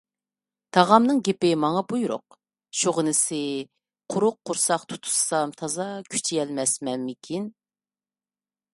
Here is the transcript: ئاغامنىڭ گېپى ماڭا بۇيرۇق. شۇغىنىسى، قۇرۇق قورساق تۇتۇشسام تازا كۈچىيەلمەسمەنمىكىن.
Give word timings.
ئاغامنىڭ 0.81 1.19
گېپى 1.27 1.51
ماڭا 1.63 1.83
بۇيرۇق. 1.93 2.37
شۇغىنىسى، 2.79 3.43
قۇرۇق 4.15 4.41
قورساق 4.51 4.89
تۇتۇشسام 4.95 5.55
تازا 5.63 5.89
كۈچىيەلمەسمەنمىكىن. 6.15 7.51